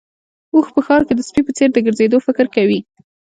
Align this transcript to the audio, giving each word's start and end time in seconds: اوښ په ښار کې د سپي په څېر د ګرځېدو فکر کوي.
اوښ 0.53 0.67
په 0.75 0.81
ښار 0.85 1.01
کې 1.07 1.13
د 1.15 1.21
سپي 1.27 1.41
په 1.45 1.51
څېر 1.57 1.69
د 1.73 1.77
ګرځېدو 1.85 2.17
فکر 2.27 2.45
کوي. 2.55 2.79